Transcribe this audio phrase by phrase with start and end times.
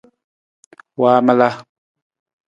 [1.01, 1.49] Waamala.